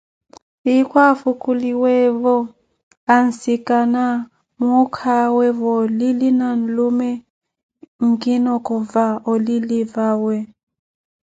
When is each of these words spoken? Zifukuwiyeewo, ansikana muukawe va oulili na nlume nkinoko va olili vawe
Zifukuwiyeewo, 0.63 2.35
ansikana 3.15 4.05
muukawe 4.59 5.45
va 5.59 5.69
oulili 5.79 6.29
na 6.39 6.47
nlume 6.59 7.09
nkinoko 8.07 8.73
va 8.91 9.05
olili 9.31 9.79
vawe 9.93 10.35